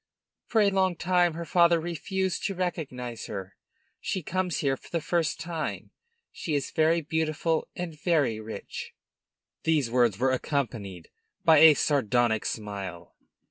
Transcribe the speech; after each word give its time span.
For 0.47 0.61
a 0.61 0.71
long 0.71 0.95
time 0.95 1.35
her 1.35 1.45
father 1.45 1.79
refused 1.79 2.43
to 2.45 2.55
recognize 2.55 3.27
her. 3.27 3.55
She 3.99 4.23
comes 4.23 4.57
here 4.57 4.75
for 4.75 4.89
the 4.89 4.99
first 4.99 5.39
time. 5.39 5.91
She 6.31 6.55
is 6.55 6.71
very 6.71 7.01
beautiful 7.01 7.67
and 7.75 8.01
very 8.01 8.39
rich." 8.39 8.95
These 9.61 9.91
words 9.91 10.17
were 10.17 10.31
accompanied 10.31 11.11
by 11.45 11.59
a 11.59 11.75
sardonic 11.75 12.47
smile. 12.47 13.15